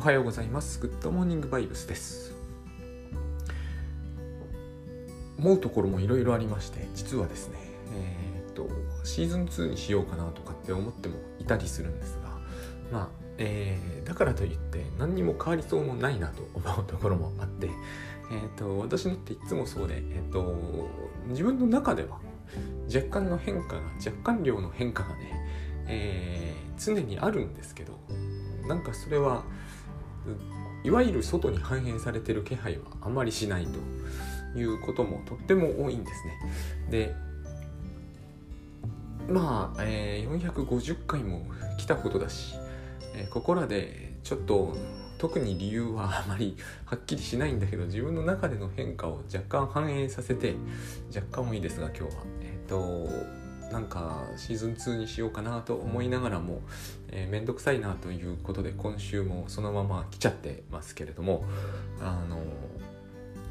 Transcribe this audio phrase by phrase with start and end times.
[0.00, 0.80] おはようございます。
[0.80, 2.32] グッドモーニングバイブスです。
[5.38, 7.58] 思うところもいろいろありまして実はですね
[7.94, 8.66] えー、っと
[9.04, 12.30] シーズン2にしようかなとかって思ってもいたりするんですが
[12.90, 17.68] まあえー、だからといって何にも変わりそうもないなと思うところもあって、
[18.32, 20.88] えーと、私のっていつもそうで、えーと
[21.28, 22.20] 自分の中では
[22.86, 25.44] 若干の変化が若干量の変化がね、
[25.88, 28.00] え、常にあるんですけど
[28.66, 29.44] なんかそれは
[30.82, 36.38] いわゆる外に反映されてる気配はあまりしないということもとっても多いんですね。
[36.90, 37.14] で
[39.28, 41.46] まあ、えー、450回も
[41.78, 42.54] 来たことだし、
[43.14, 44.76] えー、ここらでちょっと
[45.18, 46.56] 特に理由はあまり
[46.86, 50.56] はっきりしないんだけど自分の中での変化を若干反映させて
[51.14, 56.60] 若干もいいですが今日はえっ、ー、となんかシーズン2にしようかなと思いながらも、
[57.12, 61.44] えー、めんどくさいなということで今週もそのまま来ちゃってますけれども
[62.00, 62.38] あの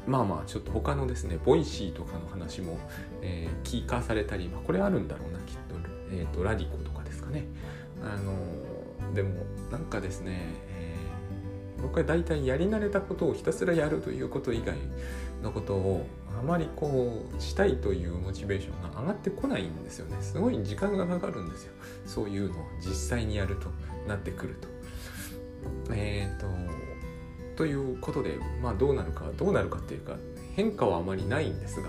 [0.06, 2.78] まあまあちょっと他のですね Voicy とかの話も、
[3.22, 5.74] えー、聞かされたり、まあ、これあるんだろうなきっと,、
[6.10, 7.44] えー、と radiko とかですかね。
[8.02, 10.40] あのでもなんかですね
[11.82, 14.76] 僕は大体やり慣れたことをひたすらやるということ以外
[15.42, 16.06] のことを
[16.38, 20.16] あまりこうしたいというモチベーションが上がってこないんですよね。
[20.20, 21.72] すごい時間がかかるんですよ。
[22.06, 23.68] そういうのを実際にやると
[24.06, 24.68] なってくると。
[25.92, 26.46] えっ、ー、と
[27.56, 30.16] ということでまあどうなるかどうなるかっていうか
[30.56, 31.88] 変化はあまりないんですが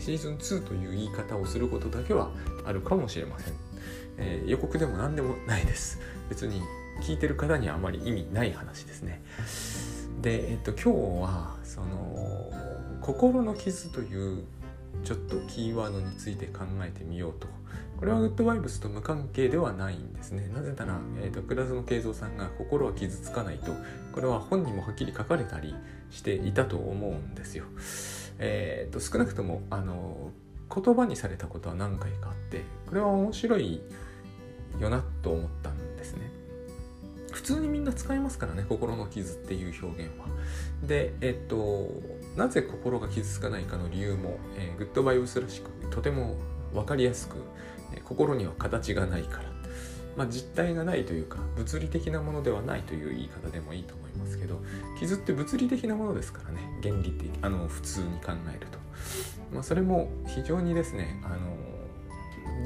[0.00, 2.32] シーズン2という言い方をすることだけは
[2.64, 3.54] あるかもしれません、
[4.18, 6.00] えー、予告でも何でもないです。
[6.28, 6.60] 別に
[7.00, 9.22] 聞いてる方にはあまり意味ない話ですね。
[10.22, 12.50] で、えっと、今日はその
[13.00, 14.44] 心の傷という
[15.04, 17.46] ちょっとキーワードについて考えてみようと。
[17.98, 20.50] これはグッドバイブスと無関係ではないんですね。
[20.54, 23.72] なぜなら、えーと、倉園慶三さんが心は傷つかないと、
[24.12, 25.74] これは本にもはっきり書かれたり
[26.10, 27.64] していたと思うんですよ。
[28.38, 30.30] えーと、少なくともあの
[30.74, 33.80] 言葉にされたことは何回かあって、これは面白い
[34.78, 35.85] よなと思ったん。
[37.36, 40.24] 普通にみんな使いますからね心の傷っていう表現は。
[40.82, 41.90] でえっと
[42.34, 46.36] なぜ心が傷つかないかの理由も、えー、グッドバイブスらしくとても
[46.72, 47.36] 分かりやすく、
[47.92, 49.50] えー、心には形がないから、
[50.16, 54.62] まあ、実体がないというか物理的なものではないという言い方でもいいと思いますけど
[54.98, 58.78] 傷って物理的なものですからね原理的あの普通に考えると、
[59.52, 61.75] まあ、それも非常にですねあの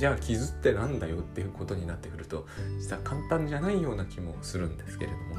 [0.01, 2.47] じゃあ傷ってなんだよっていうことになってくると
[2.79, 5.37] 実は簡単じゃないような気もするんですけれども。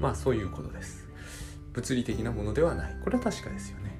[0.00, 1.08] まあそういうことです。
[1.72, 2.96] 物理的なものではない。
[3.02, 3.98] これは確かですよね。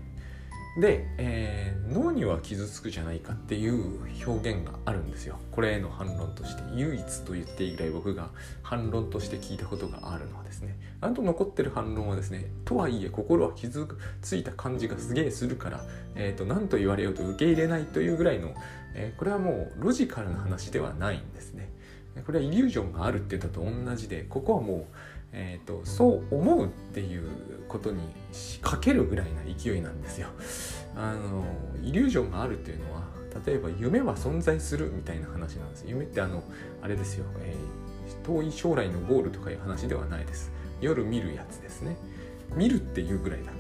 [0.80, 5.40] で、えー、脳には傷つくじゃないかっていう表現があるんですよ。
[5.50, 6.62] これへの反論として。
[6.76, 8.30] 唯一と言っていい僕が
[8.62, 10.78] 反論として聞いたことがあるのはですね。
[11.00, 13.86] あと残ってる反論はですねとはいえ心は傷
[14.20, 15.84] ついた感じがすげえするから、
[16.16, 18.54] えーと、何と言われようと受け入れないというぐらいの、
[19.00, 21.70] え、これはもうロジカルな話ではないんですね。
[22.26, 24.84] これはイリュージョンがあるって言ったと同じでここはもう
[25.32, 27.28] えーと、そう思うっていう
[27.68, 28.00] ことに
[28.62, 30.28] かけるぐらいな勢いなんですよ。
[30.96, 31.44] あの
[31.82, 33.02] イリュージョンがあるっていうのは
[33.46, 35.84] 例えば夢は存在するみたいな話なんです。
[35.86, 36.42] 夢ってあの
[36.82, 40.50] あれですよ、えー、遠い将来のゴールとかいう話ではないです。
[40.80, 41.96] 夜見るやつですね。
[42.54, 43.52] 見るっていうぐらいだか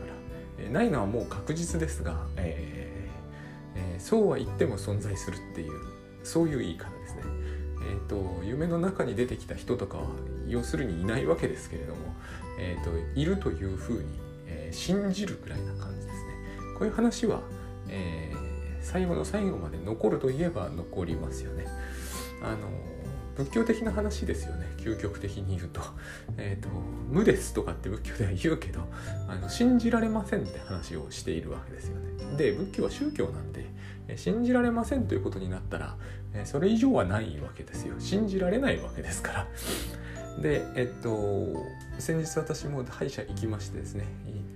[0.58, 2.97] ら、え、ないのはもう確実ですが、えー
[3.78, 5.72] えー、そうは言っても存在するっていう
[6.24, 7.22] そういう言い方ですね
[7.88, 10.04] えーと、夢の中に出てきた人とかは
[10.46, 12.14] 要するにいないわけですけれども、
[12.58, 14.04] えーと、いるというふうに、
[14.46, 16.14] えー、信じるくらいな感じですね。
[16.78, 17.40] こういう話は、
[17.88, 18.38] えー、
[18.82, 21.66] 最後の最後まで残るといえば残りますよね。
[22.42, 22.68] あの
[23.38, 24.66] 仏教的な話ですよね。
[24.78, 25.80] 究極的に言うと,
[26.36, 26.68] えーと、
[27.08, 28.80] 無ですとかって仏教では言うけど
[29.28, 32.36] あの信じられませんって話をしているわけですよね。
[32.36, 33.66] で仏教は宗教なんで
[34.16, 35.96] 信じられませんということになったら
[36.44, 37.94] それ以上はないわけですよ。
[37.98, 39.46] 信じられないわけですから。
[40.42, 41.56] でえっと
[41.98, 44.04] 先日私も歯医者行きましてですね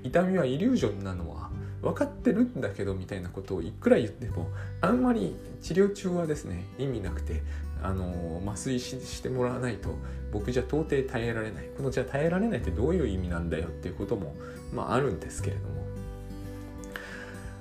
[0.04, 1.50] 痛みはイリュージョンなのは
[1.82, 4.48] 分かってるんだけどみたいなことをいくら言っても
[4.80, 7.42] あんまり治療中はですね意味なくて
[7.82, 9.96] あの麻酔してもらわないと
[10.30, 11.68] 僕じゃ到底耐えられない。
[11.76, 14.34] このじゃあ耐えられないってどういう意味なんだよっていうことも、
[14.72, 15.82] まあ、あるんですけれども。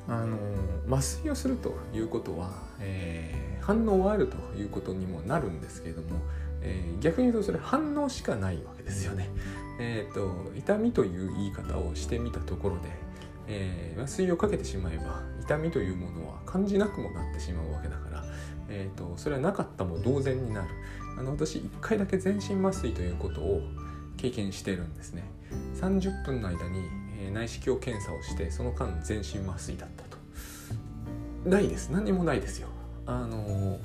[0.08, 0.38] あの
[0.90, 6.20] 麻酔をするということは、えー、反応はあるということにもなるんですけれども、
[6.62, 9.30] えー、逆に言うとそれ反応しかないわけですよね。
[9.80, 12.90] えーと、痛みという言い方をしてみたところで、
[13.48, 18.24] えー、麻酔をかけてしまえば痛みというものは感じなくもなってしまうわけだから、
[18.72, 20.70] えーと、それはなかったも同然になる。
[21.20, 23.62] あの私1回だけ全身麻酔ということを
[24.18, 25.30] 経験してるんですね。
[25.76, 26.80] 30分の間に、
[27.20, 30.18] えー、内視鏡検査をしてその間全身麻酔だったと。
[31.50, 31.90] ないです。
[31.90, 32.70] 何にもないですよ。
[33.06, 33.80] あの、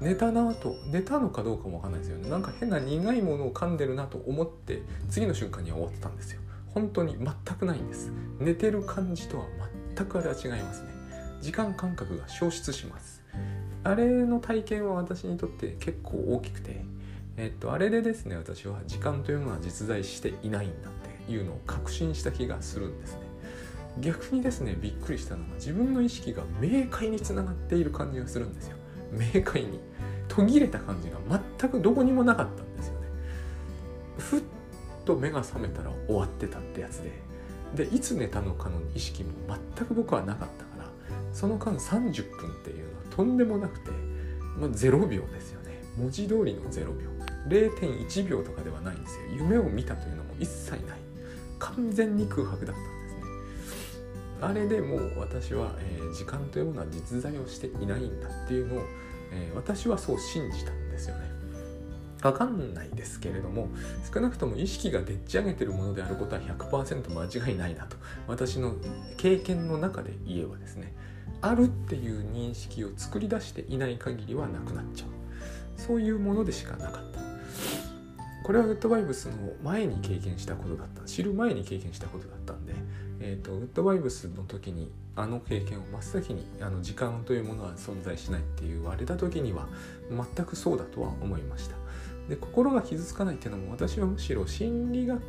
[0.00, 2.28] 寝たなと寝たのかどうかもわかんないですよね。
[2.28, 6.40] なんか変な苦いものを噛んでるなと思って次の瞬間には終わってたんですよ。
[6.74, 8.10] 本当に全くないんです。
[8.40, 9.46] 寝てる感じとは
[9.94, 10.88] 全くあれは違いますね。
[11.40, 13.13] 時間感覚が消失します。
[13.84, 16.84] あれの体験は私にとって結構大きくて
[17.36, 23.20] えっとあれでですね私は時間というものは実在していないんだっていうのを確信した気がするんですね。
[24.00, 28.76] 逆にですねびっくりしたのが自分の意識が明快につながっている感じがするんですよ。
[29.12, 29.78] 明快に
[30.28, 31.18] 途切れた感じが
[31.58, 33.06] 全くどこにもなかったんですよね。
[34.18, 34.42] ふっ
[35.04, 37.22] と目が覚めたら終わってたってやつで。
[37.74, 39.30] でいつ寝たのかの意識も
[39.76, 40.90] 全く僕はなかったから
[41.32, 43.90] その間30分っていうのとんでもなくて、
[44.58, 45.82] まあ、0秒ですよね。
[45.96, 47.14] 文字通りの0秒。
[47.48, 49.26] 0.1秒とかではないんですよ。
[49.36, 50.98] 夢を見たというのも一切ない。
[51.58, 53.22] 完全に空白だったんですね。
[54.40, 58.84] あれでもう私は、えー、時間というものは実在をしていないんだっていうのを、
[59.32, 61.34] えー、私はそう信じたんですよね。
[62.22, 63.68] わかんないですけれども
[64.12, 68.76] 少なくとも意識がでっち上げてるものであることは100%間違いないなと私の
[69.18, 70.94] 経験の中で言えばですね。
[71.40, 75.08] あるっていう認識を作り出していない限りはなくなっちゃう。
[75.76, 77.20] そういうものでしかなかった。
[78.44, 79.32] これはウッドバイブスの
[79.62, 81.02] 前に経験したことだった。
[81.04, 82.74] 知る前に経験したことだったんで、
[83.20, 89.68] えーと、ウッドバイブスの時にあの経験を真っ先にあの時間というものは存在しないって言われた時には
[90.10, 91.76] 全くそうだとは思いました。
[92.28, 95.20] で心が傷つかないっていうのも私はむしろ心理学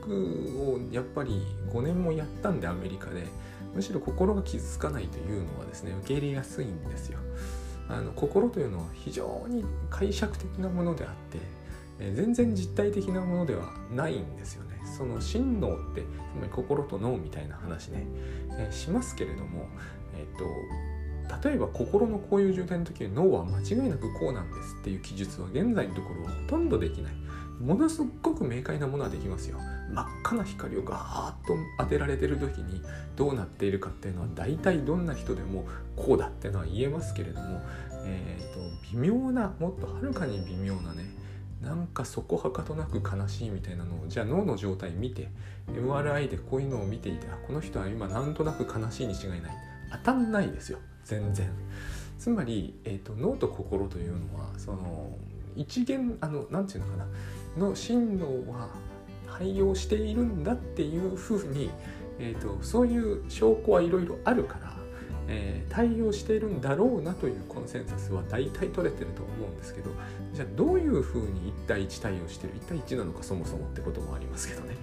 [0.61, 3.27] をやっぱり5年もやったんでアメリカで。
[3.75, 7.19] むしろ心が傷つかないというのはですね受け入れやすいんですよ。
[7.87, 14.81] あの心というのは非常に解釈的なものであって、全然実体的なものではないんですよね。
[14.97, 16.05] その真脳ってつ
[16.39, 18.07] まり心と脳みたいな話ね、
[18.57, 19.67] えしますけれども
[20.17, 20.45] えっ、と
[21.49, 27.13] 例えば心のこういう状態の時に脳は間違いなくこうなんですっていう記述は現在のところはほとんどできない。
[27.59, 29.57] ものすごく明快なものはできますよ。
[29.91, 32.81] 真っ赤な光をガーッと当てられてる時に
[33.15, 35.65] どうなっているかっていうのは大体どんな人でも
[35.95, 37.61] こうだっていうのは言えますけれども、
[38.03, 38.59] えーと、
[38.91, 41.05] 微妙なもっとはるかに微妙なね
[41.61, 45.29] なんかそこはかとなく悲しいみたいなのをじゃあ脳の状態見て
[45.67, 49.41] MRI でこういうのを見ていてこの人は今なんとなく悲しいに違いない。
[49.91, 50.79] 当たんないですよ。
[51.03, 51.49] 全然。
[52.19, 55.17] つまり、えーと、脳と心というのはその
[55.55, 57.07] 一元あの何て言うのかな。
[57.57, 58.69] の真脳は
[59.37, 61.69] 対応しているんだっていうふうに、
[62.19, 64.73] えーと、そういう証拠はいろいろあるから、
[65.27, 69.91] えー、対応しているんだろうなというコンセンサスは大体取れてると思うんですけど
[70.33, 74.75] じゃあどういうふうに1対1対応してる1対1なのかそもそもってこともありますけどね、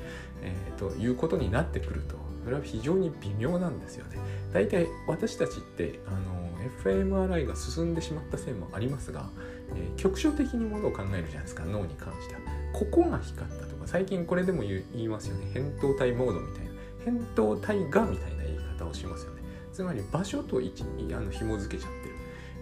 [0.43, 4.19] えー、ということになってくるとそれは非常に微妙なんですよね。
[4.53, 6.43] 大体私たちってあの
[6.83, 9.29] FMRI が進んでしまったせいもありますが、
[9.77, 12.42] えー、局所的にものを考えるじゃないですか脳に関しては。
[12.73, 15.47] ここが光ったとか最近これでも言いますよね。
[15.55, 16.73] 扁桃体モードみたいな。
[17.05, 19.43] 扁桃体がみたいな言い方をしますよね。
[19.73, 22.15] つまり場所と位置にあの紐付けちゃってる。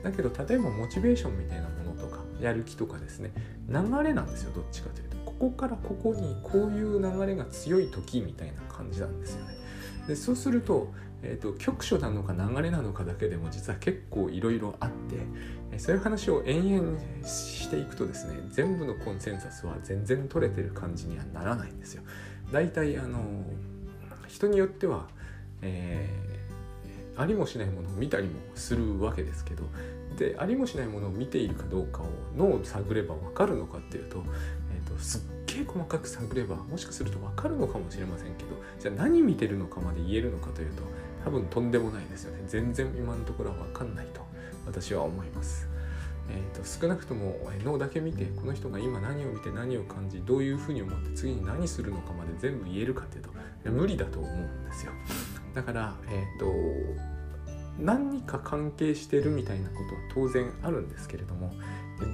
[0.03, 3.33] だけど例えばモチベーションみたいなものとかやる気とかですね。
[3.69, 5.17] 流れなんですよどっちかというと。
[5.27, 9.55] ここからここにこういう流れが強い時みたいな感じなんですよね。
[10.09, 22.03] でそうすると,、えーと、局所なのか流れなのかだけでも実は結構いろいろあってそういう話を延々していくとですね全部のコンセンサスは全然取れてる感じにはならないんですよ。
[22.51, 23.21] 大体あの
[24.27, 25.09] 人によっては、
[25.63, 29.65] えー、ありもしないものを見たりもするわけですけど
[30.17, 34.25] でありもしないものを見ているかどうかを脳を探れば分かるのかっていうと,、
[34.75, 40.83] えーとすっげえ細かく探ればもしかすると分かるのかもしれませんけどじゃあ何見てるのかまで言えるのかというと
[41.25, 44.21] 多分とんでもないですよね全然今のところは分かんないと
[44.67, 45.69] 私は思います。
[46.33, 53.31] えーと、少なくとも脳だけ見てこの人が今何を見て何を感じどういうふうに思って次に何するのかまで全部言えるかっていうと
[53.69, 54.93] 無理だと思うんですよ
[55.55, 61.53] だから、えーと、と何か関係してるみたいなことは当然あるんですけれども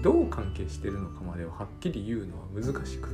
[0.03, 3.11] どう関係してるのかまでははっきり言うのは難しく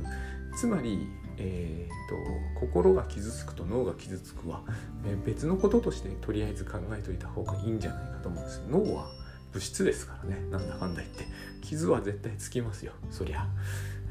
[0.55, 4.61] つまり、えーと、心が傷つくと脳が傷つくは、
[5.05, 8.63] えー、別のこととしてとりあえず考えておいた方がいいんじゃないかと思うんです。
[8.69, 9.07] 脳は
[9.51, 10.41] 物質ですからね。
[10.49, 11.25] なんだかんだ言って。
[11.61, 12.93] 傷は絶対つきますよ。
[13.09, 13.47] そりゃ。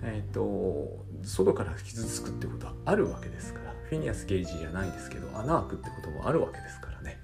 [0.03, 3.73] えっ、ー、と外から傷つくってことはあるわけですから。
[3.89, 7.19] フィニアス・ゲージじゃないですけど穴開くってこともあるわけですからね。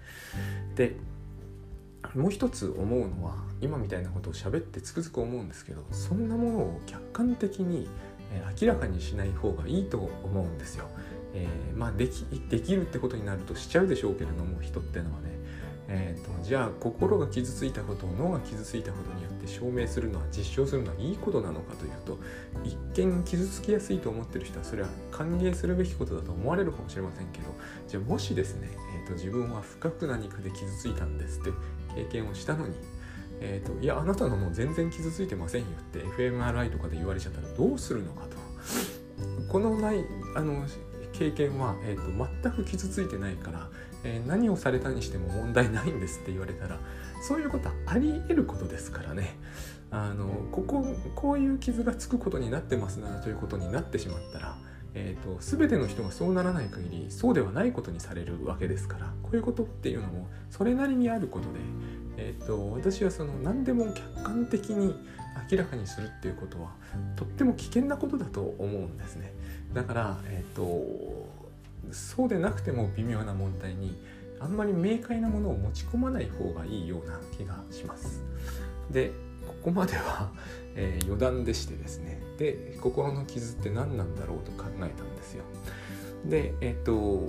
[0.75, 0.97] で
[2.15, 7.89] もう一つ思うのは今みたいなことを喋ってつくづく思うんですけどそんなものを客観的に
[8.61, 10.87] 明らかにしない方がいいと思うんですよ。
[11.35, 15.39] えー、まあできできるってことになるとしちゃうでしょうけれども人ってのはね
[15.91, 22.19] えーと、じゃあ心が傷ついたことを脳が傷ついたことによって証明するのは実証するのはいいことなのかというと
[22.63, 27.47] 一見傷つきやすいと思ってる人はそれは歓迎するべきことだと思われるかもしれませんけど
[27.87, 28.69] じゃあもしですね、
[29.01, 31.51] えーと、自分は深く何かで傷ついたんですって
[31.95, 32.77] 経験をしたのに、
[33.41, 38.37] えーと、いやあなたのもう全然傷ついてませんよって FMRI とかで言われちゃったらどうするのかと。
[39.49, 40.05] このない
[40.35, 40.65] あの
[41.13, 43.69] 経験は、えー、と全く傷ついてないから
[44.05, 46.79] えー、何をされたにしても問題ないんですって言われたら
[47.23, 49.39] そういうことはあり得ることですからね。
[49.91, 54.59] あのこここういう傷がつくことになってますなということになってしまったら、
[54.93, 61.61] えーと、全ての人がそうならない限りそうではないことにされるわけですからこういうことっていうのもそれなりにあることで、
[62.19, 64.95] えーと、私はその何でも客観的に
[65.51, 66.73] 明らかにするっていうことは
[67.17, 69.33] とっても危険なことだと思うんですね。
[69.73, 71.39] だから、えーと
[71.93, 73.97] そうでなくても微妙な問題に
[74.41, 78.23] あんまり明快なものを持ち込まない方がいいような気がします。
[78.91, 79.13] で
[79.47, 80.31] ここまでは、
[80.75, 85.45] えー、余談でしてですねで心の傷って何なんだろうと考えたんですよ。
[86.27, 87.23] でえっ、と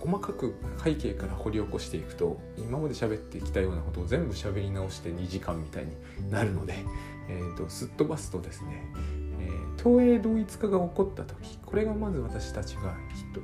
[0.00, 6.74] 細かく背景から掘り起こしていくと今まで喋ってきたようなことを全部喋り直して2時間みたいになるので、
[7.28, 8.92] えーとすっ飛ばすとですね
[9.40, 9.50] え
[9.82, 12.96] 東映同一化が起こった時これがまず私たちが、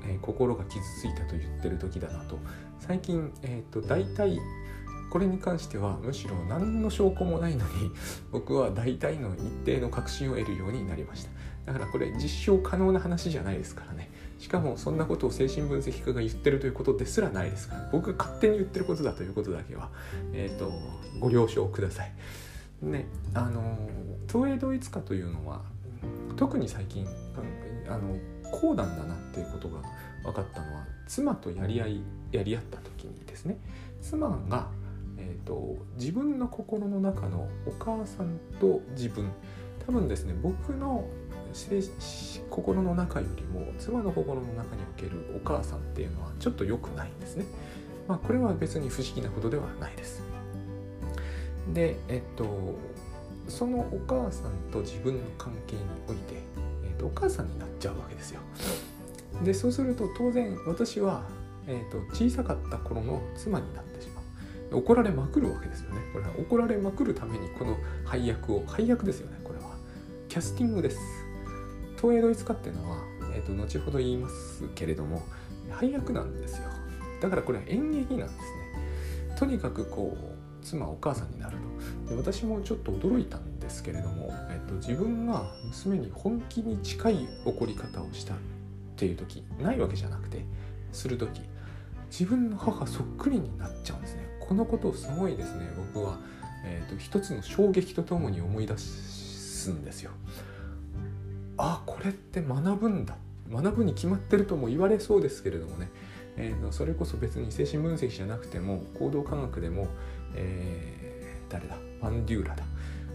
[0.06, 2.38] えー、心が傷ついたと言ってる時だなと。
[2.80, 4.38] 最近、えーと、大体
[5.10, 7.90] これに関してはむしろ何の証拠もないのに
[8.32, 11.30] 僕は大体の一定の確信を得るようになりました。
[11.66, 14.03] だからこれ実証可能な話じゃないですからね。
[14.44, 17.88] しかもそんなことを精神分析家が言ってるということですらないですから。
[17.90, 19.88] 僕が勝手に言ってることだということだけは、
[20.34, 20.70] えーと、
[21.18, 22.12] ご了承ください。
[22.82, 23.78] ねあの
[24.30, 25.62] 東映同一化というのは
[26.36, 27.06] 特に最近
[27.88, 28.18] あの
[28.52, 29.80] 高断だなっていうことが
[30.24, 33.56] 分かったのは妻とやり合いやり合った時にですね。
[34.02, 34.68] 妻が、
[35.16, 39.30] えーと、自分の心の中のお母さんと自分。
[39.86, 41.08] 多分ですね僕の
[42.50, 47.46] 心の中よりも妻の心の中におけるお母さんっていうのはちょっと良くないんですね。
[48.08, 50.22] まあ、これは別に不思議なことではないです。
[51.72, 52.74] で、えっと、
[53.48, 56.34] そのお母さんと自分の関係において、
[56.84, 58.40] えーと、お母さんになっちゃうわけですよ。
[59.42, 61.24] でそうすると当然私は、
[61.66, 64.78] えーと、小さかった頃の妻になってしまう。
[64.78, 66.00] 怒られまくるわけですよね。
[66.12, 69.76] これは怒られまくるためにこの配役を配役ですよねこれは。
[70.28, 71.23] キャスティングです。
[72.04, 72.98] 東映ドイツ化っていうのは、
[73.34, 75.22] えーと、後ほど言いますけれども
[75.70, 76.68] 配役なんですよ。
[77.22, 79.38] だからこれは演劇なんですね。
[79.38, 81.56] とにかくこう妻お母さんになる
[82.06, 88.36] とで私もちょっと驚いたんですけれども、えっと、自分が娘に本気に近い怒り方をしたっ
[88.96, 90.44] ていう時ないわけじゃなくて
[90.92, 91.40] する時
[92.10, 96.18] 自分の母そっくりになっちゃうんですねこのことをすごいですね僕は、
[96.64, 100.10] えーと、一つの衝撃とともに思い出すんですよ
[101.56, 103.16] あこれって学ぶんだ。
[103.50, 105.90] 学ぶに決まってるとも言われそうですけれどもね、
[106.36, 109.86] えー、それこそ別に精神分析じゃなくても行動科学でも、
[110.34, 111.76] えー、誰だ？
[112.00, 112.64] バンデューラだ。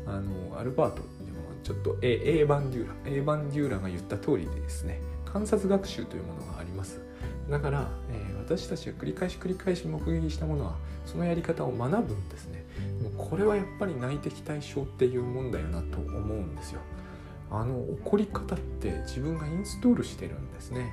[0.05, 2.93] あのアルバートでもちょっと A, A バンデューラ。
[3.05, 7.01] A バンデューラが言った通りでですね観察学習というものがあります。
[7.50, 12.63] だから、えー、私たちが繰り返し繰り返し目撃したものはそのやり方を学ぶんですね。
[13.01, 16.81] でもこれはやっぱり内的対象っていうもんだよなと思うんですよ。
[17.51, 20.91] あの怒り方って自分がインストールしてるんですね。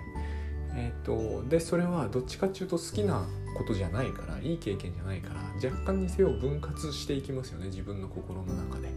[0.78, 8.88] えーと、でそれはどっちかっていうと好きなことじゃないからいい経験じゃないから若干にせよ分割していきますよね自分の心の中で。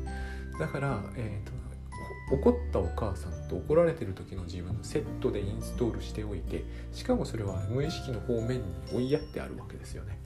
[0.60, 8.64] だから、えーと、怒ったお母さんと怒られてる時の自分のセットでインストールしておいてしかもそれは無意識の方面に
[8.94, 10.20] 追いやってあるわけですよね。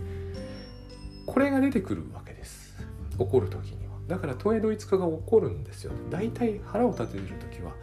[1.25, 2.75] これが出てくるわけです。
[3.17, 3.82] 怒る時に。
[4.07, 5.91] だから東映ドイツ化が起こるんですよ。
[6.09, 7.73] 大体腹を立ててる時は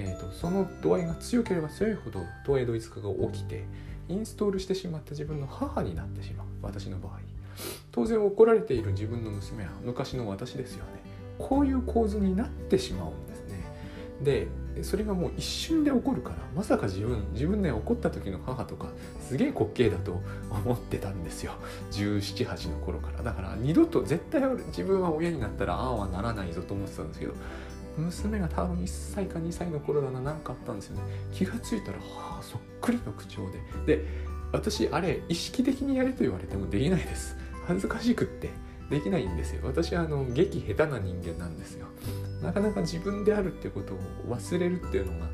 [0.00, 3.64] えーと、その度合いが強ければ強いほど東映ドイツ化が起きて
[4.08, 6.46] インストールしてしまった自分の母になってしまう。
[6.62, 7.18] 私の場合。
[7.90, 11.02] 当然怒られている自分の娘は昔の私ですよね。
[11.38, 13.27] こういう構図になってしまうん
[14.22, 14.48] で
[14.82, 18.88] それがもう一瞬で起こるからまさか自分自分で怒った時の母とか
[19.20, 20.20] すげえ滑稽だと
[20.50, 21.52] 思ってたんですよ。
[21.90, 23.22] 1718の頃から。
[23.22, 27.34] だから二度と絶対自分は親になったらああはならないぞと思ってたんですけど
[27.96, 31.02] 娘が多分1歳か2歳の頃だな何かあったんですよね。
[31.32, 33.42] 気が付いたらはあそっくりの口調
[33.86, 33.96] で。
[33.98, 34.04] で
[34.52, 37.36] 私あれ意識的にやれと言われてもできないです。
[37.66, 38.50] 恥ずかしくって
[38.90, 39.60] できないんですよ。
[39.64, 41.86] 私はあの劇下手な人間なんですよ
[42.42, 45.26] なかなか自分であるってことを忘れるっていうのが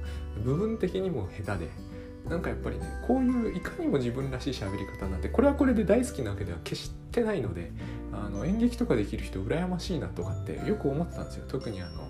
[0.45, 1.95] 部分的にも下手で。
[2.29, 7.71] なんかやっぱりねこういういかにも自分らしい喋り方なんてこれはこれで大好きなわけでは決してないので
[8.13, 11.45] あの演劇とかできる人羨ましいなとかってよく思ってたんですよ。
[11.49, 12.09] 特にあの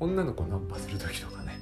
[0.00, 1.58] 女の子ナンパする時とかね。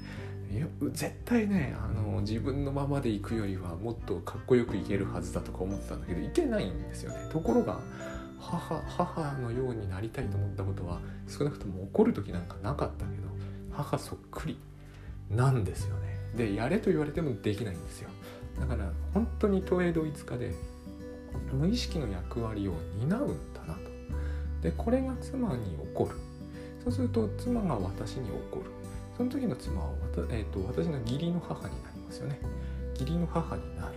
[0.92, 7.28] 絶対ねあの自分のままで行くよりはもっとかっこよくいけるはずだとか思ってたんだけどいけないんですよね。
[7.30, 7.80] ところが
[8.42, 13.28] 母母のようになりたいと思ったことは少なくとも怒る時なんかなかったけど
[13.70, 14.58] 母そっくり
[15.30, 16.18] なんですよね。
[16.36, 18.10] でやれと言われてもできないんですよ。
[18.58, 20.52] だから本当に東映同一化で
[21.52, 23.80] 無意識の役割を担うんだなと。
[24.60, 26.16] でこれが妻に起こる。
[26.84, 28.70] そうすると妻が私に起こる。
[29.16, 29.90] その時の妻は
[30.30, 32.40] えーと、私の義理の母になりますよね。
[32.94, 33.94] 義理の母になる。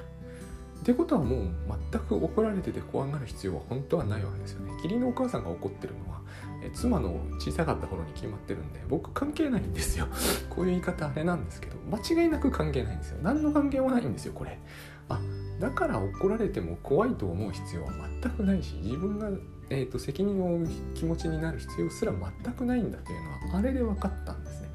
[0.82, 1.50] ってことはもう
[1.92, 4.72] 全く怒られてて怖がる必要は本当はないわけですよね。
[4.74, 6.22] 義理のお母さんが怒ってるのは
[6.64, 10.08] え妻の小さかった頃に決まってるんで僕関係ないんですよ。
[10.50, 13.20] こういう言い方あれなんですけど間違いなく関係ないんですよ。
[13.22, 14.60] 何の関係もないんですよこれ。
[15.08, 15.20] あ
[15.60, 19.30] だから怒られても怖いと思う必要は全くないし自分が、
[19.70, 22.12] えーと、責任を負う気持ちになる必要すら
[22.44, 24.70] 全くないんだというのはあれで分かったんですね。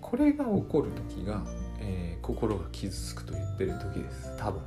[0.00, 1.44] これが起こる時が、
[1.80, 4.36] えー、心が傷つくと言ってる時です。
[4.38, 4.62] 多分、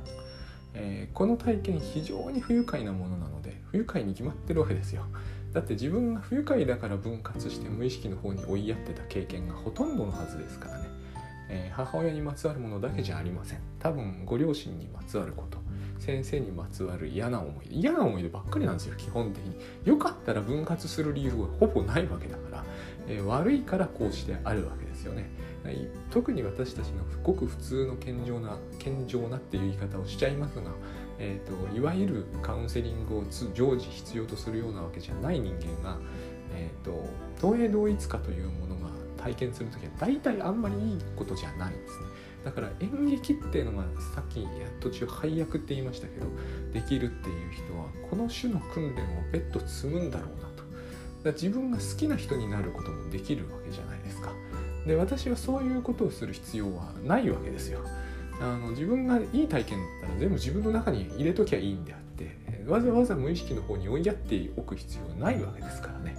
[0.74, 5.04] えー、この体験非常に不愉快なものなので不愉快に決まってるわけですよ。
[5.52, 10.84] だって自分が不愉快だから分割して無意識の方に追いやってた経験がほとんどのはずですからね、
[11.48, 13.58] えー、母親にまつわるものだけじゃありません。
[13.78, 15.58] 多分ご両親にまつわること。
[15.98, 19.54] 先生にまつわる嫌な思い出嫌な思い出ばっかりなんですよ基本的に。
[19.84, 22.64] よかったら分割する理由はほぼないわけだから、
[23.06, 25.28] えー、悪いからこうしてあるわけですよね。
[26.10, 30.70] 特に私たちのごく普通の健常な健常なっていう言い方をしちゃいますが
[31.22, 33.24] えーと、いわゆるカウンセリングを
[33.54, 35.98] 常時必要とするようなわけじゃない人間が、
[36.54, 37.06] えーと、
[37.40, 38.88] 同影同一化というものが
[39.18, 42.06] 体験する時は大体あんまりいいことじゃないんですね。
[42.42, 44.48] だから演劇っていうのがさっきや
[44.80, 46.26] 途中配役って言いましたけど
[46.72, 50.64] できるっていう人はこの種の訓練を別途積むんだろうなと。
[51.22, 54.32] だ自分が好きな人になることもできるわけじゃないですか。
[54.86, 57.80] で私はそういうことをする必要はないわけですよ。
[58.40, 66.16] あの自分がいい体験だったら全部自分の中に入れときゃいいんであってわざわざ無意識の方に追いやっておく必要はないわけですからね。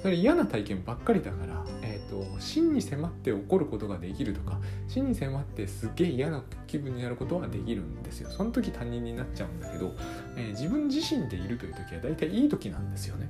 [0.00, 8.30] それ嫌な体験ばっかりだから、えーと、真に迫って起こることができるとか真に迫ってすっげえ嫌な気分になることはできるんですよ。
[8.30, 9.92] その時他人になっちゃうんだけど、
[10.36, 13.28] えー、自分自身でいるという時は大体いい時なんですよね。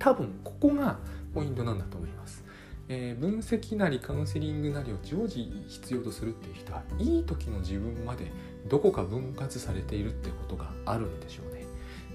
[0.00, 0.98] 多分ここが
[1.32, 2.37] ポイントなんだと思います。
[2.88, 8.30] えー、分析なりカウンセリングなりを常時必要とするっていう人はいい時の自分まで
[8.68, 11.66] どこか分割されているってことがあるんでしょうね。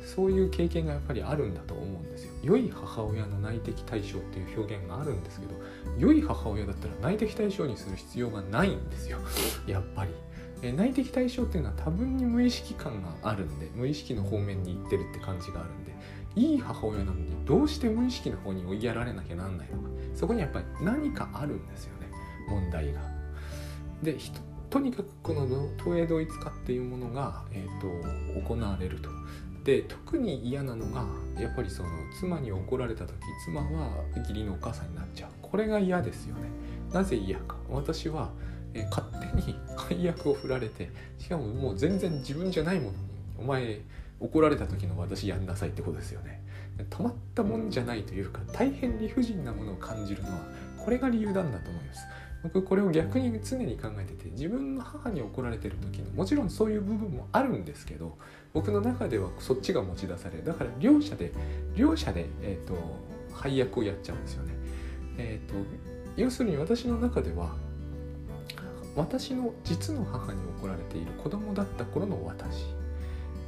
[0.06, 2.34] そういう経験がやっぱりあるんだと思うんですよ。
[2.44, 5.54] 良い母親の内的対象っていう表現があるんですけど
[5.98, 9.20] 良い母親だったら内的対象にする必要がないんですよ。
[9.68, 10.12] やっぱり。
[10.64, 15.83] え内的対象っていうのは多分に無意識感があるんで無意識の方面に行ってるって感じがあるん
[16.36, 19.90] いい母親なのにどうして無意識の方に追いやられなきゃなんないのか。
[20.16, 22.08] そこにやっぱり何かあるんですよね。
[22.48, 23.02] 問題が。
[24.02, 24.18] で
[24.70, 29.10] とにかくこの東映同一化っていうものが、えーと、行われると。
[29.64, 31.06] で特に嫌なのが
[31.40, 33.14] やっぱりその妻に怒られた時
[33.46, 35.30] 妻は義理のお母さんになっちゃう。
[35.42, 36.50] これが嫌ですよね。
[36.92, 37.56] なぜ嫌か。
[37.70, 38.32] 私は、
[38.74, 42.98] え、勝手に解約を振られてしかももう全然自分じゃないものに
[43.38, 43.80] お前
[44.24, 46.42] 怒られた時の私やんなさいってことですよね。
[46.90, 50.40] 止まったもんじゃないというか大変理不尽なものを感じるのは
[50.78, 52.06] これが理由なんだと思います。
[52.42, 58.18] 僕これを逆に常に考えてて自分の母に怒られてる時のもちろんそういう部分もあるんですけど
[58.54, 61.32] 僕の中ではそっちが持ち出されだから両者で
[61.74, 62.76] 両者で、えーと、
[63.34, 64.54] 配役をやっちゃうんですよね。
[65.18, 65.56] えっ、ー、と
[66.18, 67.56] 要するに私の中では
[68.96, 72.76] 私の実の母に怒られている子供だった頃の私。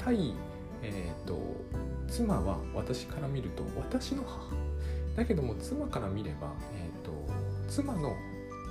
[0.05, 0.35] 対
[0.81, 1.39] えーと、
[2.07, 4.55] 妻は私から見ると私の母
[5.15, 7.11] だけども妻から見れば、えーと、
[7.67, 8.15] 妻の、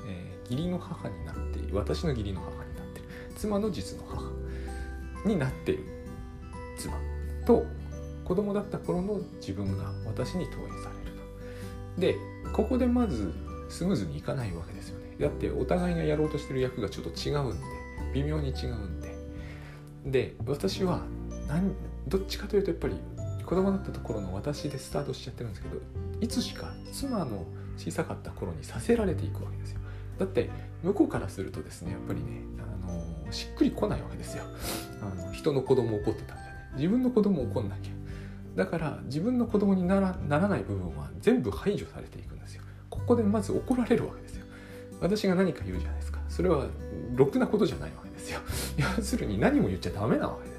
[0.07, 4.31] えー、義理の母になっている私の義理の母になっている妻の実の母
[5.27, 5.85] になっている
[6.79, 6.95] 妻
[7.47, 7.65] と
[8.25, 11.17] 子供だった頃の自分が私に投影される
[11.95, 12.01] と。
[12.01, 12.17] で
[12.53, 13.33] ここでまず
[13.69, 15.15] スムーズにいかないわけですよね。
[15.19, 17.65] だってお互いがやろうとしてる役がちょっと違うんで
[18.15, 19.15] 微妙に違うんで。
[20.07, 21.03] で私は
[21.49, 21.75] 何
[22.09, 22.97] どっちかというとやっぱり
[23.45, 25.77] 子供だったところの私でスタートしちゃってるんですけど
[26.21, 27.45] いつしか妻の
[27.77, 29.81] 小さかった頃にさせられていくわけですよ。
[30.19, 30.49] だって
[30.83, 34.45] 向こうからするとですねやっぱりねあのしっくりこないわけですよ。
[35.03, 36.51] あの人の子供怒ってたんじゃね。
[36.77, 37.93] 自分の子供怒んなきゃ。
[38.55, 42.63] だから自分の子供にならならない部分は全部排除されていくんですよ。
[42.89, 44.47] ここでまず怒られるわけですよ。
[45.01, 46.21] 私が何か言うじゃないですか。
[46.29, 46.67] それは
[47.15, 48.41] ろくなことじゃないわけですよ。
[48.97, 50.54] 要するに何も言っちゃダメなわけです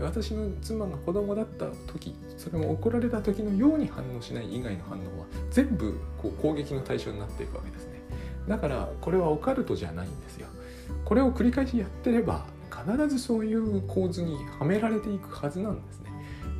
[0.00, 8.02] 私の妻が子供だった時それも怒られた時のように反応しない以外の反応は全部こう攻撃の対象になっていくわけですね
[8.48, 10.48] だからこれはオカルトじゃないんですよ
[11.04, 16.10] これを繰り返しやってれば必ずそういう構図にはめられていくはずなんですね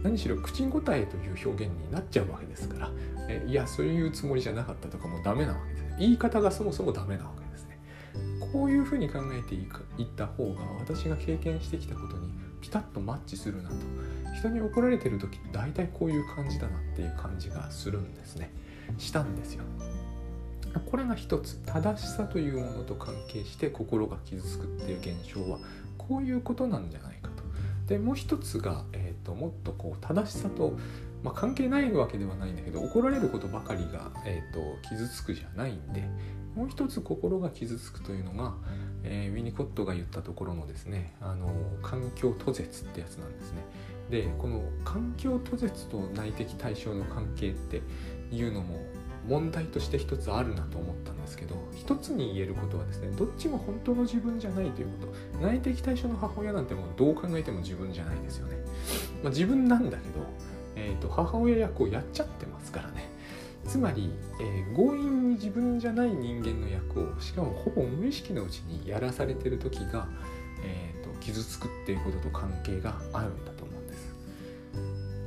[0.03, 2.91] 何しろ口答えという表現になっちゃうわけですから
[3.29, 7.79] えいやそういうつもりじゃなかったとかもダメなわけです言い方がそもそもダメなわけですね。
[8.53, 9.65] こういうふうに考えてい
[10.03, 12.33] った方が私が経験してきたことに
[12.65, 13.77] ピタッとマッチするなと。
[14.35, 18.51] 人に怒られてる時大体こういう感じだなっていう感じがするんですね。
[18.97, 19.65] したんですよ。
[20.91, 25.59] これが一つ正しさというものと関係して心が傷つくっていう現象は
[25.99, 27.45] こういうことなんじゃないかと。
[27.87, 30.79] でもう一つが、えーと、もっとこう正しさと、
[31.25, 36.03] まあ、関係ないわけではないんだけど怒られることばかりが、えーと、傷つくじゃないんで
[36.55, 38.55] もう一つ心が傷つくというのが、
[39.03, 41.49] えー、ウィニコットが言ったところのですねあの
[41.83, 43.63] 環境途絶ってやつなんですね。
[44.11, 47.81] でこの環境途絶と内的対象の関係って
[48.31, 48.79] いうのも
[49.27, 58.57] 問題として一つあるなと思ったんですけど一つに言えることはですねどっちも本当の自分じゃないということ内的対象の母親なんてもうどう考えても自分じゃないですよね、
[59.23, 60.27] まあ、自分なんだけど、
[60.77, 63.09] えーと、母親役をやっちゃってますからね。
[63.67, 64.11] つまり、
[64.41, 70.07] えー、強引に自分じゃない人間の役をしかもほぼ無意識のうちにやらされてる時が、
[70.63, 74.15] えーと傷つくっていうことと関係があるんだと思うんです。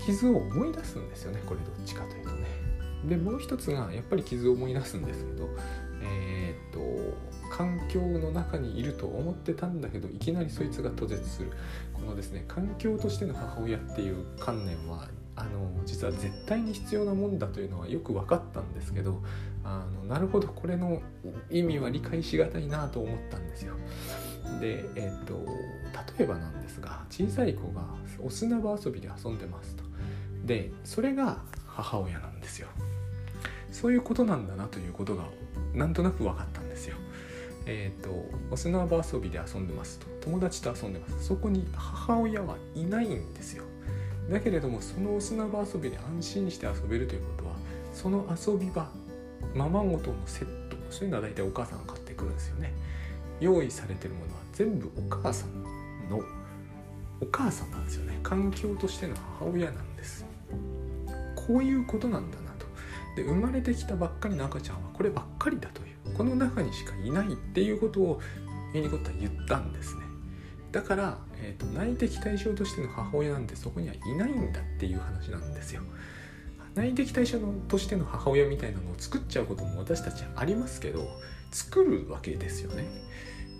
[0.05, 2.45] 傷を思い出すんですよねこれどっちかというとね。
[3.05, 5.49] でもう一つがやっぱり傷を思い出すんですけど
[6.01, 7.17] えー、っと
[7.51, 11.51] 環境の中にいると思ってたんだけどいきなりそいつが途絶する。
[11.93, 15.07] このですね環境としての母親っていう観念は
[15.37, 19.21] あの実は絶対に必要なもんだというのはよく分かったんですけど
[19.63, 21.01] あのなるほどこれの
[21.51, 23.75] 意味は理解しがたいなと思ったんですよ。
[24.59, 25.45] で、えーと、
[26.17, 27.83] 例えばなんですが小さい子が
[28.19, 29.83] お砂場遊びで遊んでますと。
[30.45, 32.67] でそれが母親なんですよ。
[33.71, 35.25] そういうことなんだなということが
[35.75, 36.95] なんとなく分かったんですよ。
[37.67, 38.09] えっ、ー、と
[38.49, 43.65] お砂場遊びで遊んでますと友達と遊んでますそこに母親はいないんですよ。
[44.29, 47.55] だけれどもそのお砂場遊びで安心して遊べるということは
[47.93, 48.87] その遊び場
[49.55, 52.73] ままごとのセットそういうのは大体お母さんが買ってくるんですよね。
[53.39, 56.19] 用意されてるものは全部お母さんの
[57.19, 58.19] お母さんなんですよね。
[58.23, 60.25] 環境としての母親なんです。
[61.35, 62.65] こういうことなんだなと。
[63.15, 68.21] で生まれてきたばっかりの赤ちゃんはこればっかりだというこの中にしかいないっていうことを
[68.73, 70.06] ユニコットは言ったんですね。
[70.77, 75.81] だから、えーと、内的対象としての母親なんてそこにはいないんだっていう話なんですよ。
[76.75, 81.09] 内的対象のとしての母親みたいなのを作っちゃうことも私たちはありますけど
[81.51, 82.85] 作るわけですよね。